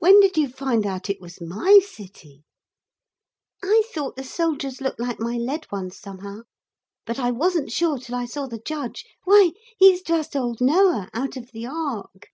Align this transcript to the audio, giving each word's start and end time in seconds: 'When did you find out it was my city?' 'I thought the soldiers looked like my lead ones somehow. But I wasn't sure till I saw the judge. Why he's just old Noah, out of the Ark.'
'When 0.00 0.20
did 0.20 0.36
you 0.36 0.50
find 0.50 0.84
out 0.86 1.08
it 1.08 1.18
was 1.18 1.40
my 1.40 1.78
city?' 1.82 2.44
'I 3.64 3.84
thought 3.90 4.14
the 4.16 4.22
soldiers 4.22 4.82
looked 4.82 5.00
like 5.00 5.18
my 5.18 5.38
lead 5.38 5.66
ones 5.72 5.96
somehow. 5.98 6.42
But 7.06 7.18
I 7.18 7.30
wasn't 7.30 7.72
sure 7.72 7.96
till 7.96 8.16
I 8.16 8.26
saw 8.26 8.46
the 8.48 8.60
judge. 8.60 9.06
Why 9.24 9.52
he's 9.78 10.02
just 10.02 10.36
old 10.36 10.60
Noah, 10.60 11.08
out 11.14 11.38
of 11.38 11.52
the 11.52 11.64
Ark.' 11.64 12.28